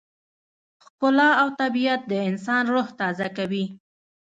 [0.85, 3.65] ښکلا او طبیعت د انسان روح تازه کوي.